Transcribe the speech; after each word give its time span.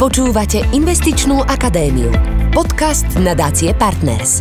Počúvate 0.00 0.64
Investičnú 0.72 1.44
akadémiu. 1.44 2.08
Podcast 2.56 3.04
nadácie 3.20 3.76
Partners. 3.76 4.40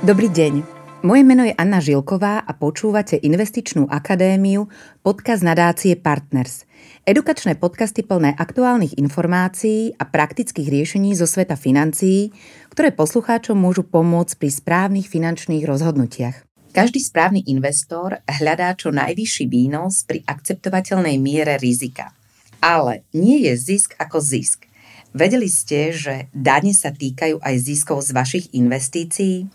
Dobrý 0.00 0.32
deň. 0.32 0.64
Moje 1.04 1.20
meno 1.20 1.44
je 1.44 1.52
Anna 1.52 1.84
Žilková 1.84 2.40
a 2.40 2.52
počúvate 2.56 3.20
Investičnú 3.20 3.84
akadémiu, 3.84 4.64
podcast 5.04 5.44
nadácie 5.44 5.92
Partners. 6.00 6.64
Edukačné 7.04 7.60
podcasty 7.60 8.00
plné 8.00 8.32
aktuálnych 8.32 8.96
informácií 8.96 9.92
a 10.00 10.08
praktických 10.08 10.72
riešení 10.72 11.12
zo 11.12 11.28
sveta 11.28 11.60
financií, 11.60 12.32
ktoré 12.72 12.96
poslucháčom 12.96 13.60
môžu 13.60 13.84
pomôcť 13.84 14.40
pri 14.40 14.48
správnych 14.48 15.12
finančných 15.12 15.68
rozhodnutiach. 15.68 16.48
Každý 16.72 17.04
správny 17.04 17.44
investor 17.52 18.24
hľadá 18.24 18.72
čo 18.72 18.88
najvyšší 18.88 19.44
výnos 19.52 20.08
pri 20.08 20.24
akceptovateľnej 20.24 21.20
miere 21.20 21.60
rizika. 21.60 22.16
Ale 22.62 23.02
nie 23.10 23.42
je 23.50 23.58
zisk 23.58 23.98
ako 23.98 24.22
zisk. 24.22 24.70
Vedeli 25.10 25.50
ste, 25.50 25.90
že 25.90 26.30
dane 26.30 26.70
sa 26.72 26.94
týkajú 26.94 27.42
aj 27.42 27.54
ziskov 27.58 28.06
z 28.06 28.14
vašich 28.14 28.46
investícií? 28.54 29.50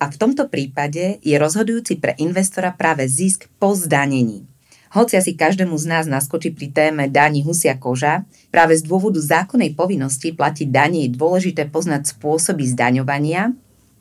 A 0.00 0.08
v 0.08 0.16
tomto 0.16 0.48
prípade 0.48 1.20
je 1.20 1.36
rozhodujúci 1.36 2.00
pre 2.00 2.16
investora 2.16 2.72
práve 2.72 3.04
zisk 3.06 3.46
po 3.60 3.76
zdanení. 3.76 4.48
Hoci 4.96 5.20
asi 5.20 5.36
každému 5.36 5.76
z 5.76 5.86
nás 5.86 6.04
naskočí 6.08 6.56
pri 6.56 6.72
téme 6.72 7.04
daní 7.12 7.44
husia 7.44 7.76
koža, 7.76 8.24
práve 8.48 8.80
z 8.80 8.82
dôvodu 8.88 9.20
zákonnej 9.20 9.76
povinnosti 9.76 10.32
platiť 10.32 10.72
danie 10.72 11.06
je 11.06 11.14
dôležité 11.14 11.68
poznať 11.68 12.16
spôsoby 12.16 12.64
zdaňovania 12.64 13.52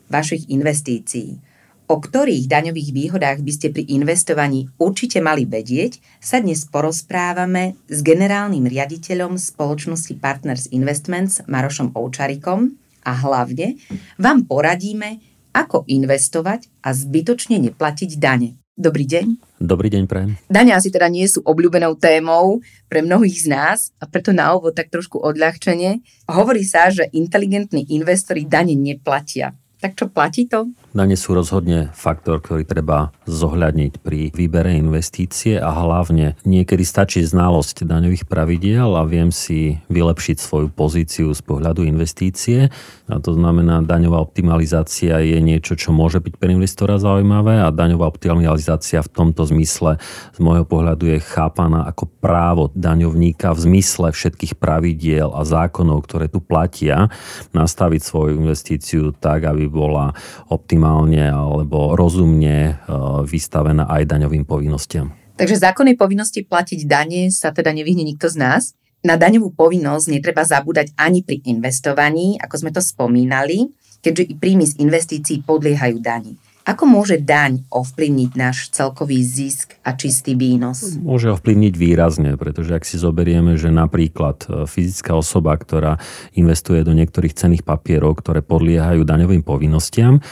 vašich 0.07 0.47
investícií. 0.47 1.37
O 1.85 2.01
ktorých 2.01 2.49
daňových 2.49 2.89
výhodách 2.89 3.45
by 3.45 3.51
ste 3.53 3.69
pri 3.69 3.85
investovaní 3.85 4.65
určite 4.81 5.21
mali 5.21 5.45
vedieť, 5.45 6.01
sa 6.17 6.41
dnes 6.41 6.65
porozprávame 6.65 7.77
s 7.85 8.01
generálnym 8.01 8.65
riaditeľom 8.65 9.37
spoločnosti 9.37 10.17
Partners 10.17 10.65
Investments 10.73 11.45
Marošom 11.45 11.93
Oučarikom 11.93 12.73
a 13.05 13.11
hlavne 13.13 13.77
vám 14.17 14.49
poradíme, 14.49 15.21
ako 15.53 15.85
investovať 15.85 16.65
a 16.81 16.89
zbytočne 16.89 17.61
neplatiť 17.69 18.17
dane. 18.17 18.57
Dobrý 18.73 19.05
deň. 19.05 19.55
Dobrý 19.61 19.93
deň, 19.93 20.03
prajem. 20.09 20.41
Dane 20.49 20.73
asi 20.73 20.89
teda 20.89 21.05
nie 21.05 21.29
sú 21.29 21.45
obľúbenou 21.45 22.01
témou 22.01 22.65
pre 22.89 23.05
mnohých 23.05 23.45
z 23.45 23.47
nás 23.53 23.93
a 24.01 24.09
preto 24.09 24.33
na 24.33 24.57
ovo 24.57 24.73
tak 24.73 24.89
trošku 24.89 25.21
odľahčenie. 25.21 26.01
Hovorí 26.33 26.65
sa, 26.65 26.89
že 26.89 27.13
inteligentní 27.13 27.85
investori 27.93 28.41
dane 28.43 28.73
neplatia. 28.73 29.53
Tak 29.79 29.93
čo 29.93 30.09
platí 30.09 30.49
to? 30.49 30.73
Dane 30.95 31.19
sú 31.19 31.35
rozhodne 31.35 31.91
faktor, 31.91 32.39
ktorý 32.39 32.63
treba 32.63 33.11
zohľadniť 33.27 33.99
pri 33.99 34.31
výbere 34.31 34.79
investície 34.79 35.59
a 35.59 35.67
hlavne 35.67 36.39
niekedy 36.47 36.87
stačí 36.87 37.19
znalosť 37.19 37.83
daňových 37.83 38.23
pravidiel 38.23 38.95
a 38.95 39.03
viem 39.03 39.27
si 39.27 39.83
vylepšiť 39.91 40.39
svoju 40.39 40.71
pozíciu 40.71 41.35
z 41.35 41.41
pohľadu 41.43 41.83
investície. 41.83 42.71
A 43.11 43.19
to 43.19 43.35
znamená, 43.35 43.83
daňová 43.83 44.23
optimalizácia 44.23 45.19
je 45.19 45.35
niečo, 45.43 45.75
čo 45.75 45.91
môže 45.91 46.23
byť 46.23 46.39
pre 46.39 46.55
investora 46.55 46.95
zaujímavé 46.95 47.59
a 47.59 47.75
daňová 47.75 48.07
optimalizácia 48.07 49.03
v 49.03 49.11
tomto 49.11 49.43
zmysle 49.51 49.99
z 50.31 50.39
môjho 50.39 50.63
pohľadu 50.63 51.11
je 51.11 51.19
chápaná 51.19 51.91
ako 51.91 52.07
právo 52.23 52.71
daňovníka 52.71 53.51
v 53.51 53.59
zmysle 53.67 54.15
všetkých 54.15 54.55
pravidiel 54.55 55.35
a 55.35 55.43
zákonov, 55.43 56.07
ktoré 56.07 56.31
tu 56.31 56.39
platia, 56.39 57.11
nastaviť 57.51 57.99
svoju 57.99 58.39
investíciu 58.39 59.11
tak, 59.11 59.43
aby 59.43 59.67
bola 59.67 60.15
optimálne 60.85 61.25
alebo 61.33 61.97
rozumne 61.97 62.77
e, 62.77 62.93
vystavená 63.25 63.89
aj 63.89 64.05
daňovým 64.05 64.45
povinnostiam. 64.45 65.09
Takže 65.35 65.57
zákonnej 65.57 65.97
povinnosti 65.97 66.45
platiť 66.45 66.85
dane 66.85 67.33
sa 67.33 67.49
teda 67.49 67.73
nevyhne 67.73 68.05
nikto 68.05 68.29
z 68.29 68.37
nás. 68.37 68.63
Na 69.01 69.17
daňovú 69.17 69.53
povinnosť 69.53 70.05
netreba 70.13 70.45
zabúdať 70.45 70.93
ani 70.97 71.25
pri 71.25 71.41
investovaní, 71.45 72.37
ako 72.41 72.55
sme 72.61 72.71
to 72.71 72.81
spomínali, 72.81 73.69
keďže 74.01 74.23
i 74.29 74.33
príjmy 74.37 74.65
z 74.65 74.73
investícií 74.81 75.37
podliehajú 75.45 75.97
dani. 76.01 76.37
Ako 76.65 76.89
môže 76.89 77.21
daň 77.21 77.61
ovplyvniť 77.69 78.31
náš 78.33 78.73
celkový 78.73 79.21
zisk 79.21 79.77
a 79.85 79.93
čistý 79.93 80.33
výnos? 80.33 80.97
Môže 80.97 81.29
ovplyvniť 81.29 81.73
výrazne, 81.77 82.33
pretože 82.41 82.73
ak 82.73 82.81
si 82.81 82.97
zoberieme, 82.97 83.53
že 83.53 83.69
napríklad 83.69 84.49
e, 84.49 84.65
fyzická 84.65 85.13
osoba, 85.13 85.53
ktorá 85.53 86.01
investuje 86.33 86.81
do 86.81 86.97
niektorých 86.97 87.37
cených 87.37 87.61
papierov, 87.61 88.17
ktoré 88.17 88.41
podliehajú 88.41 89.05
daňovým 89.05 89.45
povinnostiam, 89.45 90.25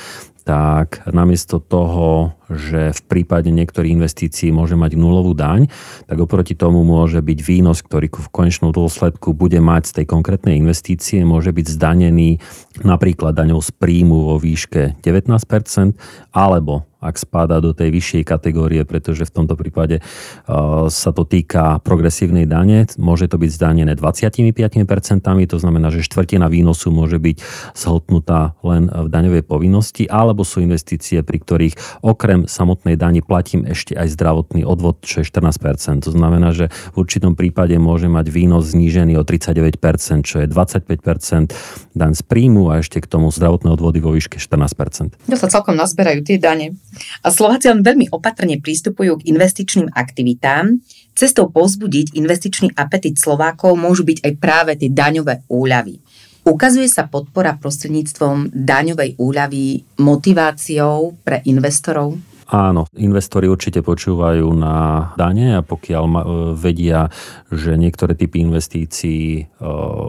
tak 0.44 1.08
namiesto 1.08 1.60
toho, 1.60 2.32
že 2.56 2.94
v 2.94 3.02
prípade 3.06 3.52
niektorých 3.52 3.98
investícií 4.00 4.54
môže 4.54 4.78
mať 4.80 4.96
nulovú 4.96 5.36
daň, 5.36 5.68
tak 6.06 6.18
oproti 6.18 6.54
tomu 6.54 6.82
môže 6.86 7.20
byť 7.20 7.40
výnos, 7.42 7.82
ktorý 7.82 8.10
v 8.10 8.30
konečnom 8.32 8.72
dôsledku 8.72 9.36
bude 9.36 9.60
mať 9.60 9.90
z 9.90 9.94
tej 10.02 10.06
konkrétnej 10.10 10.56
investície, 10.58 11.26
môže 11.28 11.52
byť 11.52 11.66
zdanený 11.66 12.40
napríklad 12.82 13.38
daňou 13.38 13.62
z 13.62 13.70
príjmu 13.76 14.34
vo 14.34 14.36
výške 14.42 14.98
19%, 15.02 15.94
alebo 16.34 16.90
ak 17.04 17.20
spadá 17.20 17.60
do 17.60 17.76
tej 17.76 17.92
vyššej 17.92 18.24
kategórie, 18.24 18.88
pretože 18.88 19.28
v 19.28 19.36
tomto 19.44 19.60
prípade 19.60 20.00
uh, 20.00 20.88
sa 20.88 21.12
to 21.12 21.28
týka 21.28 21.84
progresívnej 21.84 22.48
dane. 22.48 22.88
Môže 22.96 23.28
to 23.28 23.36
byť 23.36 23.52
zdanené 23.52 23.94
25%, 24.00 25.20
to 25.52 25.58
znamená, 25.60 25.92
že 25.92 26.08
štvrtina 26.08 26.48
výnosu 26.48 26.96
môže 26.96 27.20
byť 27.20 27.38
zhltnutá 27.76 28.56
len 28.64 28.88
v 28.88 29.08
daňovej 29.12 29.44
povinnosti, 29.44 30.08
alebo 30.08 30.48
sú 30.48 30.64
investície, 30.64 31.20
pri 31.20 31.38
ktorých 31.44 31.76
okrem 32.00 32.43
samotnej 32.46 33.00
dani 33.00 33.24
platím 33.24 33.66
ešte 33.66 33.98
aj 33.98 34.14
zdravotný 34.14 34.64
odvod, 34.64 35.02
čo 35.04 35.22
je 35.22 35.30
14%. 35.30 36.06
To 36.06 36.12
znamená, 36.12 36.52
že 36.52 36.72
v 36.94 36.96
určitom 37.04 37.34
prípade 37.34 37.76
môže 37.78 38.08
mať 38.08 38.30
výnos 38.30 38.72
znížený 38.72 39.18
o 39.20 39.24
39%, 39.24 39.80
čo 40.24 40.44
je 40.44 40.48
25% 40.48 41.54
daň 41.94 42.12
z 42.14 42.24
príjmu 42.26 42.74
a 42.74 42.82
ešte 42.82 43.02
k 43.04 43.08
tomu 43.08 43.30
zdravotné 43.30 43.70
odvody 43.74 44.00
vo 44.02 44.14
výške 44.14 44.38
14%. 44.38 45.30
To 45.30 45.38
sa 45.38 45.48
celkom 45.50 45.78
nazberajú 45.78 46.26
tie 46.26 46.38
dane. 46.42 46.78
A 47.22 47.30
Slováci 47.30 47.70
len 47.70 47.86
veľmi 47.86 48.10
opatrne 48.14 48.60
pristupujú 48.60 49.22
k 49.22 49.28
investičným 49.30 49.94
aktivitám. 49.94 50.82
Cestou 51.14 51.50
povzbudiť 51.54 52.18
investičný 52.18 52.74
apetit 52.74 53.22
Slovákov 53.22 53.78
môžu 53.78 54.02
byť 54.02 54.26
aj 54.26 54.34
práve 54.42 54.72
tie 54.78 54.90
daňové 54.90 55.46
úľavy. 55.46 56.02
Ukazuje 56.44 56.92
sa 56.92 57.08
podpora 57.08 57.56
prostredníctvom 57.56 58.52
daňovej 58.52 59.16
úľavy 59.16 59.96
motiváciou 59.96 61.16
pre 61.24 61.40
investorov? 61.48 62.20
Áno, 62.54 62.86
investori 62.94 63.50
určite 63.50 63.82
počúvajú 63.82 64.46
na 64.54 65.10
dane 65.18 65.58
a 65.58 65.66
pokiaľ 65.66 66.04
ma, 66.06 66.22
e, 66.22 66.28
vedia, 66.54 67.10
že 67.50 67.74
niektoré 67.74 68.14
typy 68.14 68.46
investícií 68.46 69.26
e, 69.42 69.44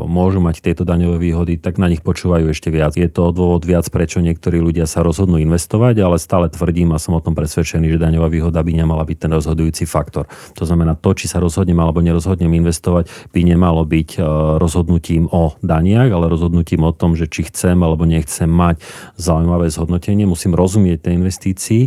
môžu 0.04 0.44
mať 0.44 0.60
tieto 0.60 0.84
daňové 0.84 1.16
výhody, 1.24 1.56
tak 1.56 1.80
na 1.80 1.88
nich 1.88 2.04
počúvajú 2.04 2.52
ešte 2.52 2.68
viac. 2.68 3.00
Je 3.00 3.08
to 3.08 3.32
dôvod 3.32 3.64
viac, 3.64 3.88
prečo 3.88 4.20
niektorí 4.20 4.60
ľudia 4.60 4.84
sa 4.84 5.00
rozhodnú 5.00 5.40
investovať, 5.40 6.04
ale 6.04 6.20
stále 6.20 6.52
tvrdím 6.52 6.92
a 6.92 7.00
som 7.00 7.16
o 7.16 7.24
tom 7.24 7.32
presvedčený, 7.32 7.96
že 7.96 7.96
daňová 7.96 8.28
výhoda 8.28 8.60
by 8.60 8.76
nemala 8.76 9.08
byť 9.08 9.24
ten 9.24 9.32
rozhodujúci 9.32 9.88
faktor. 9.88 10.28
To 10.60 10.68
znamená, 10.68 11.00
to, 11.00 11.16
či 11.16 11.32
sa 11.32 11.40
rozhodnem 11.40 11.80
alebo 11.80 12.04
nerozhodnem 12.04 12.52
investovať, 12.60 13.08
by 13.32 13.40
nemalo 13.40 13.88
byť 13.88 14.20
e, 14.20 14.24
rozhodnutím 14.60 15.32
o 15.32 15.56
daniach, 15.64 16.12
ale 16.12 16.28
rozhodnutím 16.28 16.84
o 16.84 16.92
tom, 16.92 17.16
že 17.16 17.24
či 17.24 17.48
chcem 17.48 17.80
alebo 17.80 18.04
nechcem 18.04 18.52
mať 18.52 18.84
zaujímavé 19.16 19.72
zhodnotenie. 19.72 20.28
Musím 20.28 20.52
rozumieť 20.52 21.08
tej 21.08 21.24
investícii 21.24 21.82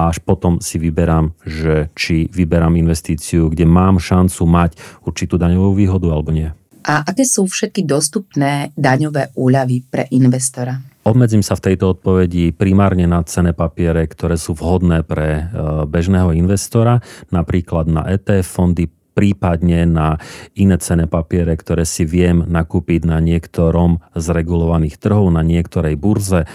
a 0.00 0.08
až 0.08 0.24
potom 0.24 0.64
si 0.64 0.80
vyberám, 0.80 1.36
že 1.44 1.92
či 1.92 2.24
vyberám 2.32 2.80
investíciu, 2.80 3.52
kde 3.52 3.68
mám 3.68 4.00
šancu 4.00 4.48
mať 4.48 4.80
určitú 5.04 5.36
daňovú 5.36 5.76
výhodu 5.76 6.08
alebo 6.08 6.32
nie. 6.32 6.48
A 6.80 7.04
aké 7.04 7.28
sú 7.28 7.44
všetky 7.44 7.84
dostupné 7.84 8.72
daňové 8.72 9.36
úľavy 9.36 9.84
pre 9.84 10.08
investora? 10.16 10.80
Obmedzím 11.04 11.44
sa 11.44 11.56
v 11.56 11.72
tejto 11.72 11.96
odpovedi 11.96 12.56
primárne 12.56 13.04
na 13.04 13.20
cené 13.24 13.52
papiere, 13.52 14.04
ktoré 14.08 14.40
sú 14.40 14.56
vhodné 14.56 15.04
pre 15.04 15.28
e, 15.28 15.42
bežného 15.84 16.32
investora, 16.32 17.04
napríklad 17.28 17.88
na 17.88 18.04
ETF 18.08 18.48
fondy, 18.48 18.88
prípadne 19.12 19.84
na 19.84 20.16
iné 20.56 20.76
cené 20.80 21.04
papiere, 21.04 21.52
ktoré 21.52 21.84
si 21.84 22.08
viem 22.08 22.40
nakúpiť 22.46 23.04
na 23.04 23.20
niektorom 23.20 24.00
z 24.16 24.26
regulovaných 24.32 24.96
trhov, 24.96 25.28
na 25.28 25.44
niektorej 25.44 25.96
burze 26.00 26.48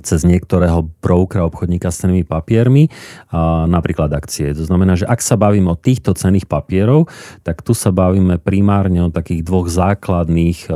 cez 0.00 0.24
niektorého 0.24 0.88
brokera 1.04 1.44
obchodníka 1.44 1.92
s 1.92 2.00
cenými 2.04 2.24
papiermi, 2.24 2.88
a 3.28 3.68
napríklad 3.68 4.08
akcie. 4.16 4.56
To 4.56 4.64
znamená, 4.64 4.96
že 4.96 5.04
ak 5.04 5.20
sa 5.20 5.36
bavím 5.36 5.68
o 5.68 5.76
týchto 5.76 6.16
cených 6.16 6.48
papierov, 6.48 7.12
tak 7.44 7.60
tu 7.60 7.76
sa 7.76 7.92
bavíme 7.92 8.40
primárne 8.40 9.04
o 9.04 9.12
takých 9.12 9.44
dvoch 9.44 9.68
základných 9.68 10.68
e, 10.68 10.72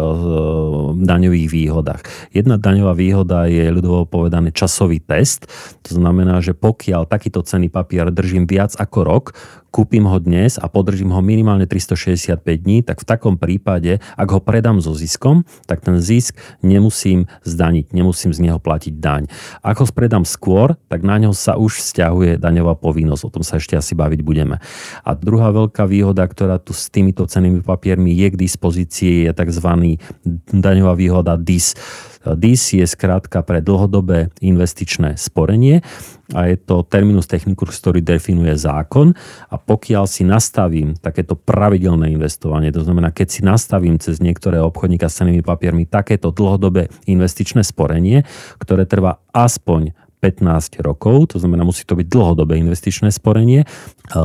daňových 1.00 1.48
výhodách. 1.48 2.02
Jedna 2.36 2.60
daňová 2.60 2.92
výhoda 2.92 3.48
je 3.48 3.64
ľudovo 3.72 4.04
povedané 4.04 4.52
časový 4.52 5.00
test. 5.00 5.48
To 5.88 5.96
znamená, 5.96 6.44
že 6.44 6.52
pokiaľ 6.52 7.08
takýto 7.08 7.40
cený 7.46 7.72
papier 7.72 8.12
držím 8.12 8.44
viac 8.44 8.74
ako 8.76 8.98
rok, 9.04 9.24
kúpim 9.76 10.08
ho 10.08 10.16
dnes 10.16 10.56
a 10.56 10.72
podržím 10.72 11.12
ho 11.12 11.20
minimálne 11.20 11.68
365 11.68 12.40
dní, 12.40 12.80
tak 12.80 13.04
v 13.04 13.06
takom 13.12 13.36
prípade, 13.36 14.00
ak 14.16 14.28
ho 14.32 14.40
predám 14.40 14.80
so 14.80 14.96
ziskom, 14.96 15.44
tak 15.68 15.84
ten 15.84 16.00
zisk 16.00 16.40
nemusím 16.64 17.28
zdaniť, 17.44 17.92
nemusím 17.92 18.32
z 18.32 18.40
neho 18.40 18.56
platiť 18.56 18.96
daň. 18.96 19.28
Ak 19.60 19.84
ho 19.84 19.86
predám 19.92 20.24
skôr, 20.24 20.80
tak 20.88 21.04
na 21.04 21.20
ňo 21.20 21.36
sa 21.36 21.60
už 21.60 21.84
vzťahuje 21.84 22.40
daňová 22.40 22.72
povinnosť. 22.80 23.22
O 23.28 23.30
tom 23.36 23.44
sa 23.44 23.60
ešte 23.60 23.76
asi 23.76 23.92
baviť 23.92 24.24
budeme. 24.24 24.64
A 25.04 25.12
druhá 25.12 25.52
veľká 25.52 25.84
výhoda, 25.84 26.24
ktorá 26.24 26.56
tu 26.56 26.72
s 26.72 26.88
týmito 26.88 27.28
cenými 27.28 27.60
papiermi 27.60 28.16
je 28.16 28.32
k 28.32 28.36
dispozícii, 28.40 29.28
je 29.28 29.32
tzv. 29.36 29.68
daňová 30.56 30.96
výhoda 30.96 31.36
DIS. 31.36 31.76
DIS 32.34 32.82
je 32.82 32.86
skrátka 32.88 33.44
pre 33.46 33.62
dlhodobé 33.62 34.34
investičné 34.42 35.14
sporenie 35.14 35.84
a 36.34 36.50
je 36.50 36.58
to 36.58 36.82
terminus 36.82 37.30
technicus, 37.30 37.78
ktorý 37.78 38.02
definuje 38.02 38.58
zákon. 38.58 39.14
A 39.46 39.54
pokiaľ 39.60 40.10
si 40.10 40.26
nastavím 40.26 40.98
takéto 40.98 41.38
pravidelné 41.38 42.10
investovanie, 42.10 42.74
to 42.74 42.82
znamená, 42.82 43.14
keď 43.14 43.28
si 43.30 43.40
nastavím 43.46 44.02
cez 44.02 44.18
niektoré 44.18 44.58
obchodníka 44.58 45.06
s 45.06 45.22
cenými 45.22 45.46
papiermi 45.46 45.86
takéto 45.86 46.34
dlhodobé 46.34 46.90
investičné 47.06 47.62
sporenie, 47.62 48.26
ktoré 48.58 48.88
trvá 48.88 49.22
aspoň 49.30 49.94
15 50.20 50.80
rokov, 50.80 51.32
to 51.32 51.36
znamená, 51.38 51.62
musí 51.62 51.84
to 51.84 51.94
byť 51.94 52.06
dlhodobé 52.08 52.56
investičné 52.58 53.12
sporenie. 53.12 53.64
E, 53.64 53.66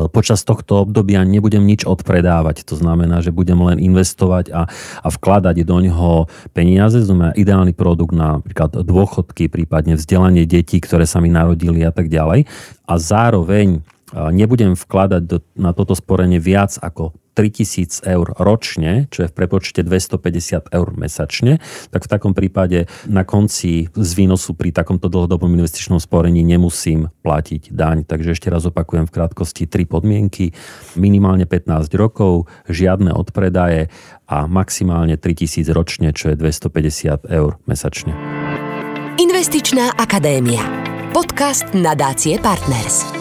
počas 0.07 0.41
tohto 0.47 0.88
obdobia 0.88 1.21
nebudem 1.27 1.61
nič 1.63 1.83
odpredávať, 1.83 2.63
to 2.63 2.79
znamená, 2.79 3.19
že 3.19 3.35
budem 3.35 3.59
len 3.59 3.77
investovať 3.77 4.51
a, 4.55 4.61
a 5.03 5.07
vkladať 5.11 5.63
do 5.67 5.77
ňoho 5.83 6.31
peniaze, 6.55 6.99
to 7.03 7.11
znamená 7.11 7.31
ideálny 7.35 7.75
produkt 7.75 8.15
na 8.15 8.39
napríklad 8.41 8.81
dôchodky, 8.81 9.51
prípadne 9.51 9.99
vzdelanie 9.99 10.47
detí, 10.47 10.79
ktoré 10.81 11.03
sa 11.05 11.19
mi 11.19 11.29
narodili 11.29 11.83
a 11.83 11.91
tak 11.91 12.07
ďalej. 12.07 12.47
A 12.88 12.93
zároveň 12.97 13.79
e, 13.79 13.79
nebudem 14.31 14.73
vkladať 14.73 15.21
do, 15.27 15.38
na 15.53 15.75
toto 15.75 15.93
sporenie 15.93 16.41
viac 16.41 16.79
ako 16.79 17.13
3000 17.33 18.04
eur 18.06 18.28
ročne, 18.38 19.07
čo 19.10 19.25
je 19.25 19.30
v 19.31 19.36
prepočte 19.36 19.81
250 19.83 20.72
eur 20.72 20.88
mesačne, 20.95 21.63
tak 21.89 22.06
v 22.06 22.12
takom 22.12 22.33
prípade 22.36 22.92
na 23.07 23.24
konci 23.24 23.88
z 23.92 24.12
výnosu 24.16 24.54
pri 24.54 24.75
takomto 24.75 25.07
dlhodobom 25.07 25.51
investičnom 25.56 26.00
sporení 26.00 26.44
nemusím 26.44 27.10
platiť 27.24 27.72
daň. 27.72 28.04
Takže 28.04 28.36
ešte 28.36 28.51
raz 28.51 28.68
opakujem 28.68 29.07
v 29.07 29.13
krátkosti 29.16 29.68
tri 29.68 29.88
podmienky. 29.88 30.51
Minimálne 31.00 31.48
15 31.48 31.92
rokov, 31.95 32.51
žiadne 32.68 33.16
odpredaje 33.16 33.88
a 34.27 34.48
maximálne 34.48 35.16
3000 35.19 35.68
ročne, 35.75 36.10
čo 36.16 36.31
je 36.31 36.36
250 36.39 37.27
eur 37.27 37.60
mesačne. 37.68 38.16
Investičná 39.19 39.95
akadémia. 40.00 40.63
Podcast 41.12 41.68
nadácie 41.75 42.39
Partners. 42.39 43.20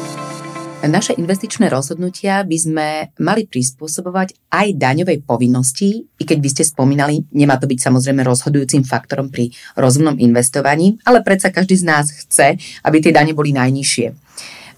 Naše 0.80 1.12
investičné 1.20 1.68
rozhodnutia 1.68 2.40
by 2.40 2.56
sme 2.56 2.88
mali 3.20 3.44
prispôsobovať 3.44 4.32
aj 4.48 4.80
daňovej 4.80 5.28
povinnosti, 5.28 6.08
i 6.08 6.24
keď 6.24 6.38
by 6.40 6.48
ste 6.48 6.64
spomínali, 6.64 7.20
nemá 7.36 7.60
to 7.60 7.68
byť 7.68 7.78
samozrejme 7.84 8.24
rozhodujúcim 8.24 8.88
faktorom 8.88 9.28
pri 9.28 9.52
rozumnom 9.76 10.16
investovaní, 10.16 10.96
ale 11.04 11.20
predsa 11.20 11.52
každý 11.52 11.76
z 11.76 11.84
nás 11.84 12.08
chce, 12.08 12.56
aby 12.80 12.96
tie 12.96 13.12
dane 13.12 13.36
boli 13.36 13.52
najnižšie. 13.52 14.16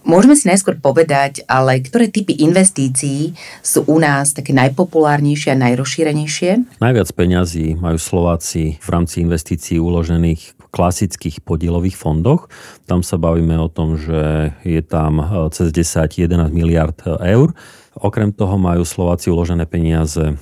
Môžeme 0.02 0.34
si 0.34 0.50
najskôr 0.50 0.82
povedať, 0.82 1.46
ale 1.46 1.78
ktoré 1.78 2.10
typy 2.10 2.34
investícií 2.42 3.38
sú 3.62 3.86
u 3.86 4.02
nás 4.02 4.34
také 4.34 4.50
najpopulárnejšie 4.50 5.54
a 5.54 5.62
najrozšírenejšie? 5.70 6.82
Najviac 6.82 7.08
peňazí 7.14 7.78
majú 7.78 8.02
Slováci 8.02 8.82
v 8.82 8.88
rámci 8.90 9.22
investícií 9.22 9.78
uložených 9.78 10.61
klasických 10.72 11.44
podielových 11.44 11.94
fondoch. 12.00 12.48
Tam 12.88 13.04
sa 13.04 13.20
bavíme 13.20 13.54
o 13.60 13.68
tom, 13.68 14.00
že 14.00 14.50
je 14.64 14.80
tam 14.80 15.20
e, 15.20 15.24
cez 15.52 15.68
10-11 15.68 16.48
miliard 16.48 16.96
e, 17.04 17.36
eur. 17.36 17.52
Okrem 17.92 18.32
toho 18.32 18.56
majú 18.56 18.82
Slováci 18.88 19.28
uložené 19.28 19.68
peniaze 19.68 20.40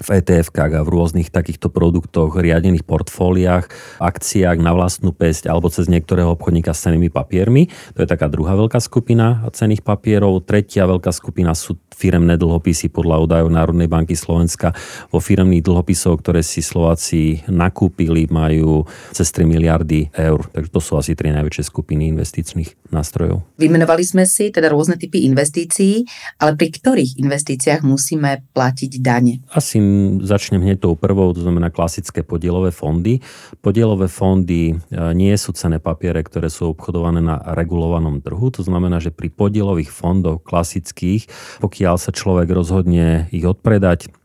v 0.00 0.08
etf 0.20 0.48
a 0.56 0.80
v 0.80 0.88
rôznych 0.88 1.28
takýchto 1.28 1.68
produktoch, 1.68 2.36
riadených 2.36 2.88
portfóliách, 2.88 3.68
akciách 4.00 4.58
na 4.60 4.72
vlastnú 4.72 5.12
pesť 5.12 5.52
alebo 5.52 5.68
cez 5.68 5.88
niektorého 5.92 6.32
obchodníka 6.32 6.72
s 6.72 6.88
cenými 6.88 7.12
papiermi. 7.12 7.68
To 7.96 8.04
je 8.04 8.08
taká 8.08 8.32
druhá 8.32 8.56
veľká 8.56 8.80
skupina 8.80 9.44
cených 9.52 9.84
papierov. 9.84 10.44
Tretia 10.44 10.88
veľká 10.88 11.12
skupina 11.12 11.52
sú 11.52 11.76
firemné 11.92 12.40
dlhopisy 12.40 12.88
podľa 12.88 13.28
údajov 13.28 13.48
Národnej 13.52 13.88
banky 13.92 14.16
Slovenska. 14.16 14.72
Vo 15.12 15.20
firemných 15.20 15.60
dlhopisov, 15.60 16.24
ktoré 16.24 16.40
si 16.40 16.64
Slováci 16.64 17.44
nakúpili, 17.52 18.24
majú 18.32 18.88
cez 19.12 19.28
3 19.36 19.44
miliardy 19.44 20.08
eur. 20.16 20.48
Takže 20.48 20.70
to 20.72 20.80
sú 20.80 20.96
asi 20.96 21.12
tri 21.12 21.28
najväčšie 21.28 21.68
skupiny 21.68 22.08
investičných 22.08 22.88
nástrojov. 22.88 23.44
Vymenovali 23.60 24.00
sme 24.00 24.24
si 24.24 24.48
teda 24.48 24.72
rôzne 24.72 24.96
typy 24.96 25.28
investícií, 25.28 26.08
ale 26.40 26.56
pri 26.56 26.72
ktorých 26.72 27.20
investíciách 27.20 27.84
musíme 27.84 28.48
platiť 28.56 28.92
dane? 29.04 29.44
Asi 29.52 29.89
začnem 30.22 30.62
hneď 30.62 30.84
tou 30.84 30.94
prvou, 30.94 31.32
to 31.32 31.42
znamená 31.42 31.72
klasické 31.72 32.22
podielové 32.22 32.70
fondy. 32.70 33.24
Podielové 33.64 34.06
fondy 34.06 34.72
e, 34.72 34.74
nie 35.16 35.34
sú 35.34 35.56
cené 35.56 35.80
papiere, 35.80 36.20
ktoré 36.20 36.52
sú 36.52 36.76
obchodované 36.76 37.24
na 37.24 37.40
regulovanom 37.56 38.22
trhu. 38.22 38.52
To 38.54 38.62
znamená, 38.62 39.00
že 39.02 39.14
pri 39.14 39.32
podielových 39.32 39.90
fondoch 39.90 40.44
klasických, 40.44 41.26
pokiaľ 41.64 41.96
sa 41.96 42.12
človek 42.12 42.50
rozhodne 42.52 43.26
ich 43.34 43.42
odpredať, 43.42 44.19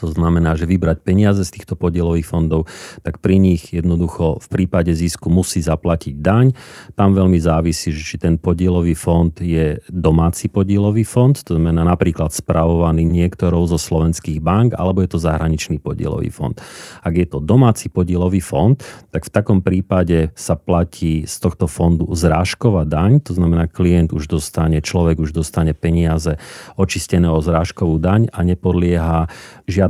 to 0.00 0.08
znamená, 0.08 0.56
že 0.56 0.64
vybrať 0.64 1.04
peniaze 1.04 1.44
z 1.44 1.60
týchto 1.60 1.76
podielových 1.76 2.24
fondov, 2.24 2.64
tak 3.04 3.20
pri 3.20 3.36
nich 3.36 3.76
jednoducho 3.76 4.40
v 4.40 4.48
prípade 4.48 4.96
zisku 4.96 5.28
musí 5.28 5.60
zaplatiť 5.60 6.16
daň. 6.18 6.56
Tam 6.96 7.12
veľmi 7.12 7.36
závisí, 7.36 7.92
že 7.92 8.00
či 8.00 8.16
ten 8.16 8.40
podielový 8.40 8.96
fond 8.96 9.32
je 9.36 9.78
domáci 9.92 10.48
podielový 10.48 11.04
fond, 11.04 11.36
to 11.36 11.56
znamená 11.56 11.84
napríklad 11.84 12.32
spravovaný 12.32 13.04
niektorou 13.04 13.68
zo 13.68 13.76
slovenských 13.76 14.40
bank, 14.40 14.72
alebo 14.80 15.04
je 15.04 15.12
to 15.12 15.18
zahraničný 15.20 15.76
podielový 15.76 16.32
fond. 16.32 16.56
Ak 17.04 17.12
je 17.12 17.28
to 17.28 17.44
domáci 17.44 17.92
podielový 17.92 18.40
fond, 18.40 18.80
tak 19.12 19.28
v 19.28 19.30
takom 19.30 19.60
prípade 19.60 20.32
sa 20.32 20.56
platí 20.56 21.28
z 21.28 21.36
tohto 21.42 21.68
fondu 21.68 22.08
zrážková 22.16 22.88
daň, 22.88 23.20
to 23.20 23.36
znamená 23.36 23.68
klient 23.68 24.16
už 24.16 24.30
dostane, 24.30 24.80
človek 24.80 25.20
už 25.20 25.36
dostane 25.36 25.76
peniaze 25.76 26.40
očistené 26.80 27.28
o 27.28 27.40
zrážkovú 27.42 28.00
daň 28.00 28.32
a 28.32 28.40
nepodlieha 28.46 29.28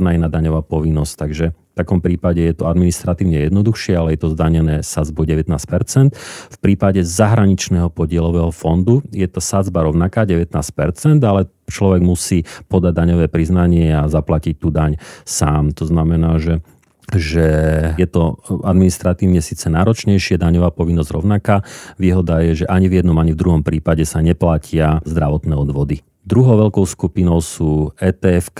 žiadna 0.01 0.17
iná 0.17 0.27
daňová 0.33 0.65
povinnosť. 0.65 1.13
Takže 1.13 1.45
v 1.53 1.75
takom 1.77 2.01
prípade 2.01 2.41
je 2.41 2.57
to 2.57 2.65
administratívne 2.65 3.45
jednoduchšie, 3.45 3.93
ale 3.93 4.17
je 4.17 4.25
to 4.25 4.33
zdanené 4.33 4.81
sadzbou 4.81 5.29
19%. 5.29 5.45
V 6.49 6.57
prípade 6.57 7.05
zahraničného 7.05 7.93
podielového 7.93 8.49
fondu 8.49 9.05
je 9.13 9.29
to 9.29 9.37
sadzba 9.37 9.85
rovnaká 9.85 10.25
19%, 10.25 10.49
ale 11.21 11.47
človek 11.69 12.01
musí 12.01 12.43
podať 12.65 12.93
daňové 12.97 13.29
priznanie 13.29 13.93
a 13.93 14.09
zaplatiť 14.09 14.57
tú 14.57 14.73
daň 14.73 14.97
sám. 15.23 15.77
To 15.77 15.85
znamená, 15.85 16.41
že 16.41 16.65
že 17.11 17.43
je 17.99 18.07
to 18.07 18.39
administratívne 18.63 19.43
síce 19.43 19.67
náročnejšie, 19.67 20.39
daňová 20.39 20.71
povinnosť 20.71 21.11
rovnaká. 21.11 21.59
Výhoda 21.99 22.39
je, 22.39 22.63
že 22.63 22.65
ani 22.71 22.87
v 22.87 23.03
jednom, 23.03 23.19
ani 23.19 23.35
v 23.35 23.41
druhom 23.41 23.67
prípade 23.67 24.07
sa 24.07 24.23
neplatia 24.23 25.03
zdravotné 25.03 25.51
odvody. 25.51 26.07
Druhou 26.21 26.53
veľkou 26.53 26.85
skupinou 26.85 27.41
sú 27.41 27.97
ETF, 27.97 28.53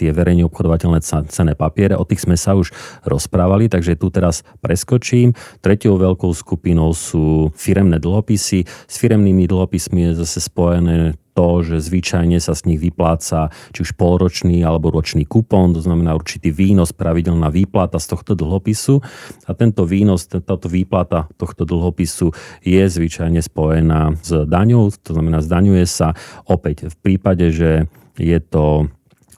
tie 0.00 0.16
verejne 0.16 0.48
obchodovateľné 0.48 1.04
cené 1.28 1.52
papiere, 1.52 1.92
o 1.92 2.08
tých 2.08 2.24
sme 2.24 2.40
sa 2.40 2.56
už 2.56 2.72
rozprávali, 3.04 3.68
takže 3.68 4.00
tu 4.00 4.08
teraz 4.08 4.40
preskočím. 4.64 5.36
Tretiou 5.60 6.00
veľkou 6.00 6.32
skupinou 6.32 6.96
sú 6.96 7.52
firemné 7.52 8.00
dlhopisy. 8.00 8.64
S 8.64 8.94
firemnými 8.96 9.44
dlhopismi 9.44 10.08
je 10.08 10.24
zase 10.24 10.40
spojené 10.40 11.20
to, 11.32 11.64
že 11.64 11.80
zvyčajne 11.80 12.38
sa 12.38 12.52
z 12.52 12.72
nich 12.72 12.80
vypláca 12.80 13.52
či 13.72 13.84
už 13.84 13.96
polročný 13.96 14.60
alebo 14.62 14.92
ročný 14.92 15.24
kupón, 15.24 15.72
to 15.72 15.80
znamená 15.80 16.12
určitý 16.16 16.52
výnos, 16.52 16.92
pravidelná 16.92 17.48
výplata 17.48 17.96
z 17.96 18.06
tohto 18.12 18.32
dlhopisu. 18.36 19.00
A 19.48 19.50
tento 19.56 19.88
výnos, 19.88 20.28
táto 20.28 20.68
výplata 20.68 21.28
tohto 21.36 21.64
dlhopisu 21.64 22.30
je 22.62 22.82
zvyčajne 22.84 23.40
spojená 23.40 24.16
s 24.20 24.30
daňou, 24.46 24.92
to 24.92 25.12
znamená 25.16 25.40
zdaňuje 25.40 25.84
sa 25.88 26.14
opäť 26.46 26.92
v 26.92 26.96
prípade, 27.00 27.50
že 27.50 27.88
je 28.20 28.38
to 28.38 28.92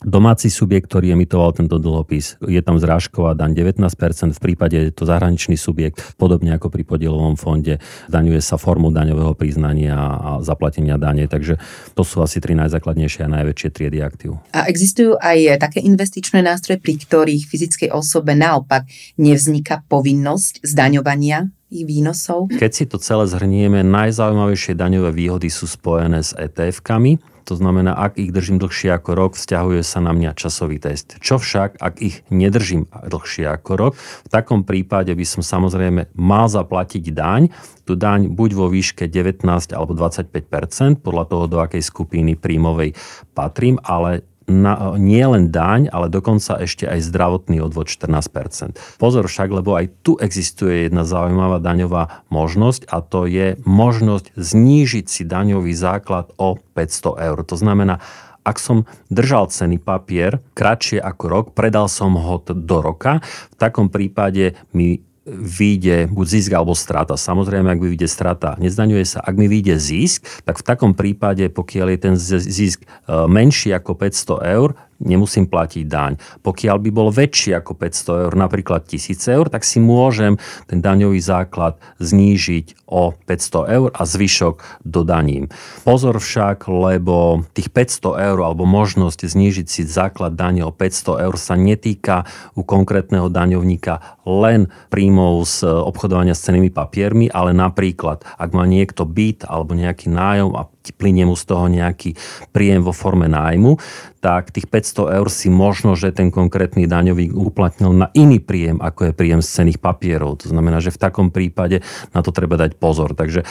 domáci 0.04 0.52
subjekt, 0.52 0.92
ktorý 0.92 1.16
emitoval 1.16 1.56
tento 1.56 1.80
dlhopis, 1.80 2.37
je 2.44 2.61
tam 2.61 2.76
zrážková 2.76 3.34
daň 3.34 3.56
19%, 3.56 4.37
v 4.37 4.40
prípade 4.40 4.76
je 4.76 4.92
to 4.92 5.08
zahraničný 5.08 5.56
subjekt, 5.56 6.00
podobne 6.20 6.54
ako 6.54 6.68
pri 6.68 6.84
podielovom 6.84 7.34
fonde, 7.40 7.80
daňuje 8.12 8.40
sa 8.44 8.61
formou 8.61 8.92
daňového 8.92 9.32
priznania 9.34 9.96
a 9.96 10.30
zaplatenia 10.44 11.00
dane, 11.00 11.25
takže 11.26 11.56
to 11.96 12.04
sú 12.04 12.20
asi 12.20 12.38
tri 12.38 12.52
najzákladnejšie 12.54 13.26
a 13.26 13.32
najväčšie 13.40 13.68
triedy 13.73 13.99
aktív. 14.04 14.38
A 14.52 14.68
existujú 14.68 15.16
aj 15.18 15.58
také 15.58 15.80
investičné 15.80 16.44
nástroje, 16.44 16.78
pri 16.78 17.00
ktorých 17.00 17.49
fyzickej 17.49 17.88
osobe 17.90 18.37
naopak 18.37 18.87
nevzniká 19.16 19.82
povinnosť 19.88 20.62
zdaňovania 20.62 21.49
ich 21.75 21.88
výnosov? 21.88 22.54
Keď 22.54 22.70
si 22.70 22.84
to 22.87 23.02
celé 23.02 23.26
zhrnieme, 23.26 23.82
najzaujímavejšie 23.82 24.78
daňové 24.78 25.11
výhody 25.11 25.50
sú 25.50 25.66
spojené 25.66 26.23
s 26.23 26.30
ETF-kami, 26.37 27.18
To 27.44 27.54
znamená, 27.60 27.92
ak 27.92 28.16
ich 28.16 28.32
držím 28.32 28.56
dlhšie 28.56 28.96
ako 28.96 29.10
rok, 29.12 29.32
vzťahuje 29.36 29.84
sa 29.84 30.00
na 30.00 30.16
mňa 30.16 30.32
časový 30.32 30.80
test. 30.80 31.20
Čo 31.20 31.36
však, 31.36 31.76
ak 31.76 31.94
ich 32.00 32.24
nedržím 32.32 32.88
dlhšie 32.88 33.44
ako 33.48 33.72
rok, 33.76 33.92
v 33.96 34.28
takom 34.32 34.64
prípade 34.64 35.12
by 35.12 35.26
som 35.28 35.44
samozrejme 35.44 36.12
mal 36.16 36.48
zaplatiť 36.48 37.04
daň. 37.12 37.52
Tu 37.84 38.00
daň 38.00 38.32
buď 38.32 38.50
vo 38.56 38.66
výške 38.72 39.04
19 39.12 39.44
alebo 39.76 39.92
25% 39.92 41.04
podľa 41.04 41.24
toho, 41.28 41.44
do 41.44 41.58
akej 41.60 41.84
skupiny 41.84 42.32
príjmovej 42.40 42.96
patrím, 43.36 43.76
ale 43.84 44.24
na, 44.44 44.96
nie 45.00 45.24
len 45.24 45.48
daň, 45.48 45.88
ale 45.88 46.12
dokonca 46.12 46.60
ešte 46.60 46.84
aj 46.84 47.00
zdravotný 47.08 47.64
odvod 47.64 47.88
14%. 47.88 48.76
Pozor 49.00 49.24
však, 49.24 49.48
lebo 49.48 49.76
aj 49.76 49.90
tu 50.04 50.20
existuje 50.20 50.88
jedna 50.88 51.08
zaujímavá 51.08 51.60
daňová 51.64 52.26
možnosť 52.28 52.88
a 52.92 53.00
to 53.00 53.24
je 53.24 53.56
možnosť 53.64 54.36
znížiť 54.36 55.06
si 55.08 55.22
daňový 55.24 55.72
základ 55.72 56.28
o 56.36 56.60
500 56.76 57.24
eur. 57.24 57.38
To 57.48 57.56
znamená, 57.56 58.04
ak 58.44 58.60
som 58.60 58.84
držal 59.08 59.48
cený 59.48 59.80
papier 59.80 60.44
kratšie 60.52 61.00
ako 61.00 61.24
rok, 61.32 61.46
predal 61.56 61.88
som 61.88 62.12
ho 62.12 62.36
do 62.44 62.78
roka, 62.84 63.24
v 63.24 63.56
takom 63.56 63.88
prípade 63.88 64.52
mi 64.76 65.00
vyjde 65.28 66.12
buď 66.12 66.26
zisk 66.28 66.52
alebo 66.52 66.76
strata. 66.76 67.16
Samozrejme, 67.16 67.73
ak 67.73 67.81
mi 67.81 67.88
vyjde 67.97 68.09
strata, 68.09 68.61
nezdaňuje 68.61 69.04
sa. 69.09 69.19
Ak 69.25 69.35
mi 69.35 69.49
vyjde 69.49 69.81
zisk, 69.81 70.28
tak 70.45 70.61
v 70.61 70.66
takom 70.69 70.93
prípade, 70.93 71.49
pokiaľ 71.49 71.97
je 71.97 71.99
ten 71.99 72.14
zisk 72.45 72.85
e, 72.85 72.87
menší 73.09 73.73
ako 73.73 73.97
500 73.97 74.54
eur, 74.57 74.76
nemusím 75.00 75.46
platiť 75.48 75.84
daň. 75.86 76.12
Pokiaľ 76.42 76.76
by 76.78 76.90
bol 76.90 77.08
väčší 77.10 77.56
ako 77.56 77.74
500 77.78 78.24
eur, 78.28 78.32
napríklad 78.34 78.86
1000 78.86 79.36
eur, 79.36 79.46
tak 79.48 79.62
si 79.62 79.78
môžem 79.78 80.36
ten 80.66 80.78
daňový 80.82 81.18
základ 81.18 81.78
znížiť 82.02 82.86
o 82.86 83.16
500 83.26 83.74
eur 83.74 83.88
a 83.90 84.02
zvyšok 84.06 84.84
dodaním. 84.86 85.50
Pozor 85.82 86.20
však, 86.20 86.68
lebo 86.70 87.42
tých 87.56 87.72
500 87.72 88.28
eur 88.30 88.38
alebo 88.44 88.68
možnosť 88.68 89.26
znížiť 89.26 89.66
si 89.66 89.82
základ 89.88 90.36
dane 90.38 90.62
o 90.62 90.70
500 90.70 91.24
eur 91.24 91.34
sa 91.34 91.58
netýka 91.58 92.28
u 92.54 92.62
konkrétneho 92.62 93.32
daňovníka 93.32 94.22
len 94.24 94.70
príjmov 94.92 95.44
z 95.48 95.64
obchodovania 95.66 96.36
s 96.36 96.44
cenými 96.44 96.70
papiermi, 96.70 97.28
ale 97.32 97.52
napríklad, 97.56 98.24
ak 98.36 98.50
má 98.52 98.64
niekto 98.68 99.04
byt 99.08 99.48
alebo 99.48 99.76
nejaký 99.76 100.08
nájom 100.12 100.54
a 100.56 100.68
plinie 100.92 101.24
mu 101.24 101.38
z 101.38 101.44
toho 101.48 101.70
nejaký 101.70 102.18
príjem 102.52 102.84
vo 102.84 102.92
forme 102.92 103.30
nájmu, 103.30 103.80
tak 104.20 104.52
tých 104.52 104.68
500 104.68 105.16
eur 105.22 105.28
si 105.32 105.48
možno, 105.48 105.96
že 105.96 106.12
ten 106.12 106.28
konkrétny 106.28 106.84
daňový 106.84 107.32
uplatnil 107.32 107.96
na 107.96 108.12
iný 108.12 108.42
príjem, 108.42 108.82
ako 108.82 109.08
je 109.08 109.16
príjem 109.16 109.40
z 109.40 109.48
cených 109.48 109.80
papierov. 109.80 110.44
To 110.44 110.52
znamená, 110.52 110.82
že 110.84 110.92
v 110.92 111.00
takom 111.00 111.32
prípade 111.32 111.80
na 112.12 112.20
to 112.20 112.34
treba 112.34 112.60
dať 112.60 112.76
pozor. 112.76 113.16
Takže 113.16 113.46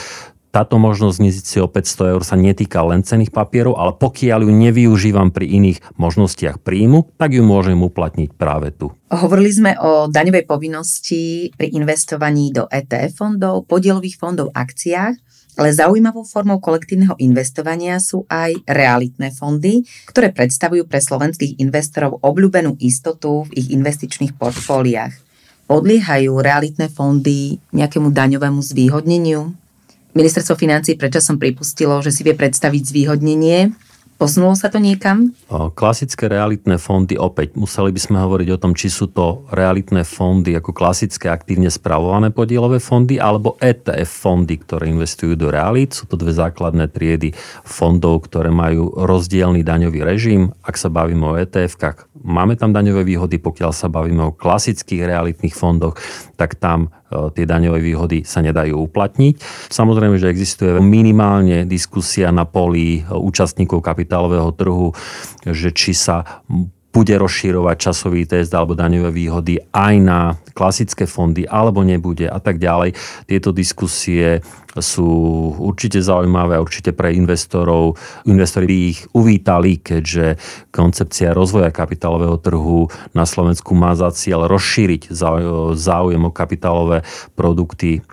táto 0.54 0.78
možnosť 0.78 1.18
znižiť 1.18 1.46
si 1.50 1.58
o 1.58 1.66
500 1.66 2.14
eur 2.14 2.22
sa 2.22 2.38
netýka 2.38 2.86
len 2.86 3.02
cených 3.02 3.34
papierov, 3.34 3.74
ale 3.74 3.98
pokiaľ 3.98 4.46
ju 4.46 4.54
nevyužívam 4.54 5.34
pri 5.34 5.50
iných 5.50 5.82
možnostiach 5.98 6.62
príjmu, 6.62 7.10
tak 7.18 7.34
ju 7.34 7.42
môžem 7.42 7.82
uplatniť 7.82 8.38
práve 8.38 8.70
tu. 8.70 8.94
Hovorili 9.10 9.50
sme 9.50 9.74
o 9.82 10.06
daňovej 10.06 10.46
povinnosti 10.46 11.50
pri 11.58 11.74
investovaní 11.74 12.54
do 12.54 12.70
ETF 12.70 13.18
fondov, 13.18 13.66
podielových 13.66 14.22
fondov, 14.22 14.54
akciách. 14.54 15.18
Ale 15.54 15.70
zaujímavou 15.70 16.26
formou 16.26 16.58
kolektívneho 16.58 17.14
investovania 17.22 18.02
sú 18.02 18.26
aj 18.26 18.66
realitné 18.66 19.30
fondy, 19.30 19.86
ktoré 20.10 20.34
predstavujú 20.34 20.90
pre 20.90 20.98
slovenských 20.98 21.62
investorov 21.62 22.18
obľúbenú 22.26 22.82
istotu 22.82 23.46
v 23.46 23.62
ich 23.62 23.68
investičných 23.70 24.34
portfóliách. 24.34 25.14
Podliehajú 25.70 26.32
realitné 26.42 26.90
fondy 26.90 27.62
nejakému 27.70 28.10
daňovému 28.10 28.60
zvýhodneniu? 28.66 29.54
Ministerstvo 30.14 30.58
financí 30.58 30.94
predčasom 30.98 31.42
pripustilo, 31.42 32.02
že 32.02 32.14
si 32.14 32.22
vie 32.26 32.38
predstaviť 32.38 32.82
zvýhodnenie 32.86 33.74
Posunulo 34.18 34.56
sa 34.56 34.72
to 34.72 34.80
niekam? 34.80 35.36
Klasické 35.52 36.32
realitné 36.32 36.80
fondy, 36.80 37.20
opäť 37.20 37.60
museli 37.60 37.92
by 37.92 38.00
sme 38.00 38.18
hovoriť 38.24 38.50
o 38.56 38.62
tom, 38.62 38.72
či 38.72 38.88
sú 38.88 39.12
to 39.12 39.44
realitné 39.52 40.08
fondy 40.08 40.56
ako 40.56 40.72
klasické 40.72 41.28
aktívne 41.28 41.68
spravované 41.68 42.32
podielové 42.32 42.80
fondy 42.80 43.20
alebo 43.20 43.60
ETF 43.60 44.08
fondy, 44.08 44.56
ktoré 44.64 44.88
investujú 44.88 45.36
do 45.36 45.52
realít. 45.52 45.92
Sú 45.92 46.08
to 46.08 46.16
dve 46.16 46.32
základné 46.32 46.88
triedy 46.94 47.36
fondov, 47.68 48.32
ktoré 48.32 48.48
majú 48.48 48.96
rozdielný 48.96 49.66
daňový 49.66 50.06
režim. 50.08 50.56
Ak 50.64 50.80
sa 50.80 50.88
bavíme 50.88 51.28
o 51.28 51.36
ETF-kách, 51.36 52.08
máme 52.24 52.56
tam 52.56 52.72
daňové 52.72 53.04
výhody, 53.04 53.44
pokiaľ 53.44 53.76
sa 53.76 53.92
bavíme 53.92 54.24
o 54.24 54.36
klasických 54.36 55.04
realitných 55.04 55.52
fondoch, 55.52 56.00
tak 56.40 56.56
tam 56.56 56.96
tie 57.34 57.46
daňové 57.46 57.80
výhody 57.80 58.26
sa 58.26 58.42
nedajú 58.42 58.78
uplatniť. 58.90 59.40
Samozrejme, 59.70 60.18
že 60.18 60.32
existuje 60.32 60.74
minimálne 60.82 61.64
diskusia 61.70 62.34
na 62.34 62.44
poli 62.44 63.00
e, 63.00 63.02
účastníkov 63.10 63.82
kapitálového 63.82 64.52
trhu, 64.54 64.92
že 65.46 65.72
či 65.72 65.96
sa 65.96 66.44
bude 66.94 67.18
rozširovať 67.18 67.90
časový 67.90 68.30
test 68.30 68.54
alebo 68.54 68.78
daňové 68.78 69.10
výhody 69.10 69.58
aj 69.74 69.96
na 69.98 70.20
klasické 70.54 71.10
fondy, 71.10 71.50
alebo 71.50 71.82
nebude 71.82 72.30
a 72.30 72.38
tak 72.38 72.62
ďalej. 72.62 72.94
Tieto 73.26 73.50
diskusie 73.50 74.46
sú 74.78 75.10
určite 75.58 76.02
zaujímavé 76.02 76.62
určite 76.62 76.94
pre 76.94 77.14
investorov. 77.18 77.98
Investori 78.30 78.66
by 78.70 78.78
ich 78.94 79.02
uvítali, 79.14 79.82
keďže 79.82 80.38
koncepcia 80.70 81.34
rozvoja 81.34 81.74
kapitálového 81.74 82.38
trhu 82.38 82.90
na 83.18 83.26
Slovensku 83.26 83.74
má 83.74 83.98
za 83.98 84.14
cieľ 84.14 84.46
rozšíriť 84.46 85.10
záujem 85.74 86.22
o 86.22 86.34
kapitálové 86.34 87.02
produkty 87.34 88.06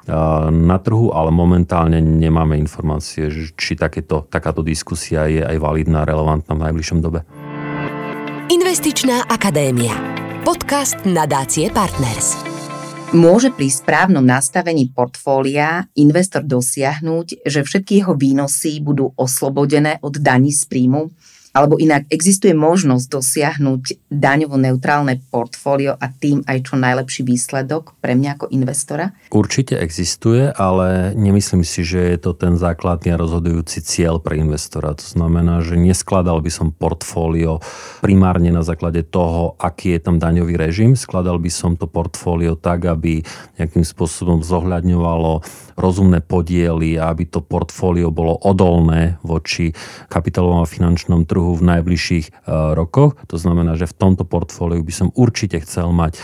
na 0.48 0.76
trhu, 0.80 1.12
ale 1.12 1.28
momentálne 1.28 2.00
nemáme 2.00 2.56
informácie, 2.56 3.28
či 3.56 3.76
takéto, 3.76 4.24
takáto 4.28 4.64
diskusia 4.64 5.28
je 5.28 5.44
aj 5.44 5.56
validná, 5.60 6.08
relevantná 6.08 6.56
v 6.56 6.64
najbližšom 6.64 7.00
dobe. 7.04 7.24
Investičná 8.50 9.30
akadémia. 9.30 9.94
Podcast 10.42 11.06
nadácie 11.06 11.70
Partners. 11.70 12.34
Môže 13.14 13.54
pri 13.54 13.70
správnom 13.70 14.26
nastavení 14.26 14.90
portfólia 14.90 15.86
investor 15.94 16.42
dosiahnuť, 16.42 17.46
že 17.46 17.62
všetky 17.62 18.02
jeho 18.02 18.18
výnosy 18.18 18.82
budú 18.82 19.14
oslobodené 19.14 20.02
od 20.02 20.18
daní 20.18 20.50
z 20.50 20.66
príjmu? 20.66 21.14
Alebo 21.50 21.82
inak 21.82 22.06
existuje 22.14 22.54
možnosť 22.54 23.06
dosiahnuť 23.10 23.82
daňovo 24.06 24.54
neutrálne 24.54 25.18
portfólio 25.34 25.98
a 25.98 26.06
tým 26.06 26.46
aj 26.46 26.70
čo 26.70 26.78
najlepší 26.78 27.26
výsledok 27.26 27.98
pre 27.98 28.14
mňa 28.14 28.38
ako 28.38 28.46
investora? 28.54 29.10
Určite 29.34 29.74
existuje, 29.74 30.46
ale 30.54 31.10
nemyslím 31.18 31.66
si, 31.66 31.82
že 31.82 32.14
je 32.14 32.18
to 32.22 32.38
ten 32.38 32.54
základný 32.54 33.10
a 33.10 33.18
rozhodujúci 33.18 33.82
cieľ 33.82 34.22
pre 34.22 34.38
investora. 34.38 34.94
To 34.94 35.02
znamená, 35.02 35.66
že 35.66 35.74
neskladal 35.74 36.38
by 36.38 36.54
som 36.54 36.70
portfólio 36.70 37.58
primárne 37.98 38.54
na 38.54 38.62
základe 38.62 39.02
toho, 39.02 39.58
aký 39.58 39.98
je 39.98 40.06
tam 40.06 40.22
daňový 40.22 40.54
režim. 40.54 40.94
Skladal 40.94 41.42
by 41.42 41.50
som 41.50 41.74
to 41.74 41.90
portfólio 41.90 42.54
tak, 42.54 42.86
aby 42.86 43.26
nejakým 43.58 43.82
spôsobom 43.82 44.46
zohľadňovalo 44.46 45.42
rozumné 45.74 46.22
podiely 46.22 46.94
a 46.94 47.10
aby 47.10 47.26
to 47.26 47.42
portfólio 47.42 48.14
bolo 48.14 48.38
odolné 48.38 49.18
voči 49.26 49.74
kapitálovom 50.06 50.62
a 50.62 50.68
finančnom 50.68 51.26
trhu 51.26 51.39
v 51.56 51.62
najbližších 51.64 52.26
e, 52.28 52.32
rokoch. 52.76 53.16
To 53.28 53.36
znamená, 53.40 53.74
že 53.80 53.88
v 53.88 53.96
tomto 53.96 54.28
portfóliu 54.28 54.84
by 54.84 54.92
som 54.94 55.08
určite 55.16 55.60
chcel 55.64 55.90
mať 55.90 56.20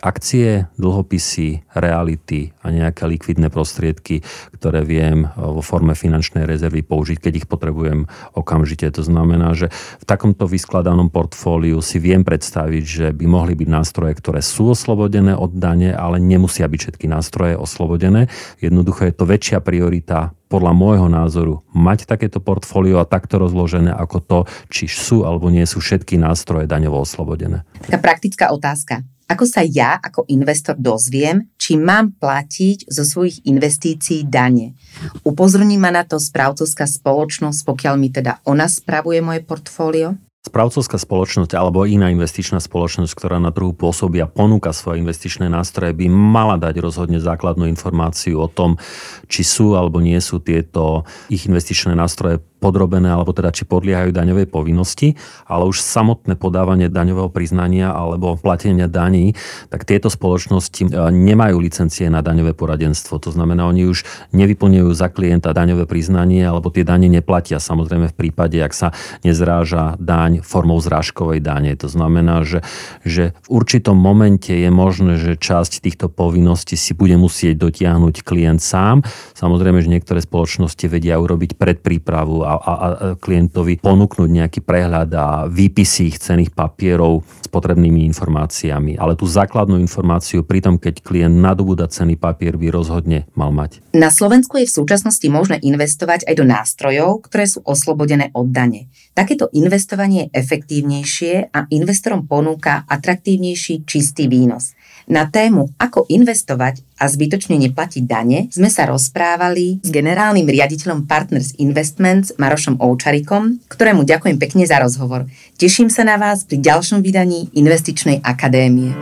akcie, 0.00 0.70
dlhopisy, 0.78 1.66
reality 1.74 2.54
a 2.62 2.70
nejaké 2.70 3.04
likvidné 3.06 3.50
prostriedky, 3.50 4.22
ktoré 4.56 4.82
viem 4.86 5.26
eh, 5.26 5.30
vo 5.36 5.60
forme 5.60 5.94
finančnej 5.98 6.46
rezervy 6.46 6.82
použiť, 6.86 7.18
keď 7.18 7.32
ich 7.44 7.46
potrebujem 7.50 8.06
okamžite. 8.34 8.88
To 8.94 9.02
znamená, 9.02 9.54
že 9.54 9.70
v 9.72 10.04
takomto 10.04 10.46
vyskladanom 10.46 11.10
portfóliu 11.12 11.82
si 11.82 11.98
viem 11.98 12.22
predstaviť, 12.22 12.84
že 12.84 13.06
by 13.14 13.24
mohli 13.26 13.54
byť 13.58 13.68
nástroje, 13.68 14.12
ktoré 14.18 14.40
sú 14.44 14.72
oslobodené 14.72 15.34
od 15.34 15.54
dane, 15.54 15.94
ale 15.94 16.22
nemusia 16.22 16.66
byť 16.70 16.80
všetky 16.80 17.06
nástroje 17.10 17.54
oslobodené. 17.58 18.30
Jednoducho 18.62 19.08
je 19.08 19.14
to 19.14 19.24
väčšia 19.26 19.58
priorita 19.60 20.32
podľa 20.48 20.72
môjho 20.72 21.08
názoru 21.12 21.60
mať 21.76 22.08
takéto 22.08 22.40
portfólio 22.40 22.98
a 22.98 23.08
takto 23.08 23.36
rozložené 23.36 23.92
ako 23.92 24.18
to, 24.24 24.38
či 24.72 24.88
sú 24.88 25.28
alebo 25.28 25.52
nie 25.52 25.64
sú 25.68 25.84
všetky 25.84 26.16
nástroje 26.16 26.64
daňovo 26.64 27.04
oslobodené. 27.04 27.68
Taká 27.84 28.00
praktická 28.00 28.44
otázka. 28.50 29.04
Ako 29.28 29.44
sa 29.44 29.60
ja 29.60 30.00
ako 30.00 30.24
investor 30.32 30.72
dozviem, 30.72 31.52
či 31.60 31.76
mám 31.76 32.16
platiť 32.16 32.88
zo 32.88 33.04
svojich 33.04 33.44
investícií 33.44 34.24
dane? 34.24 34.72
Upozorní 35.20 35.76
ma 35.76 35.92
na 35.92 36.08
to 36.08 36.16
správcovská 36.16 36.88
spoločnosť, 36.88 37.60
pokiaľ 37.60 37.94
mi 38.00 38.08
teda 38.08 38.40
ona 38.48 38.64
spravuje 38.64 39.20
moje 39.20 39.44
portfólio? 39.44 40.16
Správcovská 40.48 40.96
spoločnosť 40.96 41.52
alebo 41.60 41.84
iná 41.84 42.08
investičná 42.08 42.56
spoločnosť, 42.56 43.12
ktorá 43.12 43.36
na 43.36 43.52
trhu 43.52 43.76
pôsobí 43.76 44.16
a 44.24 44.30
ponúka 44.32 44.72
svoje 44.72 45.04
investičné 45.04 45.52
nástroje, 45.52 45.92
by 45.92 46.08
mala 46.08 46.56
dať 46.56 46.80
rozhodne 46.80 47.20
základnú 47.20 47.68
informáciu 47.68 48.40
o 48.40 48.48
tom, 48.48 48.80
či 49.28 49.44
sú 49.44 49.76
alebo 49.76 50.00
nie 50.00 50.16
sú 50.24 50.40
tieto 50.40 51.04
ich 51.28 51.44
investičné 51.44 51.92
nástroje 51.92 52.40
podrobené, 52.58 53.08
alebo 53.08 53.30
teda 53.30 53.54
či 53.54 53.64
podliehajú 53.64 54.10
daňovej 54.10 54.50
povinnosti, 54.50 55.14
ale 55.46 55.70
už 55.70 55.78
samotné 55.78 56.34
podávanie 56.34 56.90
daňového 56.90 57.30
priznania 57.30 57.94
alebo 57.94 58.34
platenia 58.34 58.90
daní, 58.90 59.38
tak 59.70 59.86
tieto 59.86 60.10
spoločnosti 60.10 60.82
e, 60.84 60.88
nemajú 61.14 61.56
licencie 61.62 62.10
na 62.10 62.20
daňové 62.20 62.58
poradenstvo. 62.58 63.22
To 63.22 63.30
znamená, 63.30 63.70
oni 63.70 63.86
už 63.86 64.02
nevyplňujú 64.34 64.90
za 64.90 65.08
klienta 65.08 65.54
daňové 65.54 65.86
priznanie 65.86 66.42
alebo 66.42 66.74
tie 66.74 66.82
dane 66.82 67.06
neplatia. 67.06 67.62
Samozrejme 67.62 68.10
v 68.10 68.18
prípade, 68.18 68.58
ak 68.58 68.74
sa 68.74 68.90
nezráža 69.22 69.94
daň 70.02 70.42
formou 70.42 70.82
zrážkovej 70.82 71.38
dane. 71.38 71.72
To 71.78 71.86
znamená, 71.86 72.42
že, 72.42 72.66
že 73.06 73.38
v 73.46 73.62
určitom 73.62 73.94
momente 73.94 74.50
je 74.50 74.70
možné, 74.72 75.20
že 75.20 75.38
časť 75.38 75.84
týchto 75.84 76.10
povinností 76.10 76.74
si 76.74 76.96
bude 76.96 77.14
musieť 77.14 77.60
dotiahnuť 77.60 78.26
klient 78.26 78.58
sám. 78.58 79.06
Samozrejme, 79.38 79.84
že 79.84 79.92
niektoré 79.92 80.18
spoločnosti 80.24 80.84
vedia 80.90 81.20
urobiť 81.20 81.54
predprípravu 81.54 82.47
a, 82.48 82.54
a, 82.56 82.72
a 82.72 82.88
klientovi 83.20 83.76
ponúknuť 83.76 84.28
nejaký 84.32 84.60
prehľad 84.64 85.10
a 85.12 85.26
výpisy 85.44 86.08
ich 86.08 86.16
cených 86.16 86.56
papierov 86.56 87.20
s 87.44 87.48
potrebnými 87.52 88.08
informáciami. 88.08 88.96
Ale 88.96 89.14
tú 89.14 89.28
základnú 89.28 89.76
informáciu 89.76 90.40
pri 90.44 90.64
tom, 90.64 90.80
keď 90.80 91.04
klient 91.04 91.36
nadobúda 91.36 91.84
cený 91.92 92.16
papier, 92.16 92.56
by 92.56 92.72
rozhodne 92.72 93.28
mal 93.36 93.52
mať. 93.52 93.84
Na 93.92 94.08
Slovensku 94.08 94.56
je 94.56 94.66
v 94.68 94.76
súčasnosti 94.80 95.28
možné 95.28 95.60
investovať 95.60 96.24
aj 96.24 96.34
do 96.34 96.44
nástrojov, 96.48 97.28
ktoré 97.28 97.44
sú 97.44 97.60
oslobodené 97.68 98.32
od 98.32 98.48
dane. 98.48 98.88
Takéto 99.12 99.52
investovanie 99.52 100.32
je 100.32 100.40
efektívnejšie 100.40 101.52
a 101.52 101.68
investorom 101.68 102.24
ponúka 102.24 102.88
atraktívnejší 102.88 103.84
čistý 103.84 104.30
výnos. 104.30 104.77
Na 105.08 105.24
tému, 105.24 105.72
ako 105.80 106.04
investovať 106.12 106.84
a 107.00 107.08
zbytočne 107.08 107.56
neplatiť 107.56 108.04
dane, 108.04 108.52
sme 108.52 108.68
sa 108.68 108.84
rozprávali 108.84 109.80
s 109.80 109.88
generálnym 109.88 110.44
riaditeľom 110.44 111.08
Partners 111.08 111.56
Investments 111.56 112.36
Marošom 112.36 112.76
Oučarikom, 112.76 113.56
ktorému 113.72 114.04
ďakujem 114.04 114.36
pekne 114.36 114.68
za 114.68 114.76
rozhovor. 114.76 115.24
Teším 115.56 115.88
sa 115.88 116.04
na 116.04 116.20
vás 116.20 116.44
pri 116.44 116.60
ďalšom 116.60 117.00
vydaní 117.00 117.48
Investičnej 117.56 118.20
akadémie. 118.20 118.92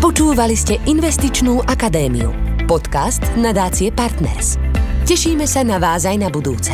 Počúvali 0.00 0.56
ste 0.56 0.80
Investičnú 0.88 1.60
akadémiu, 1.68 2.32
podcast 2.64 3.20
nadácie 3.36 3.92
Partners. 3.92 4.56
Tešíme 5.04 5.44
sa 5.44 5.60
na 5.60 5.76
vás 5.76 6.08
aj 6.08 6.16
na 6.16 6.32
budúce. 6.32 6.72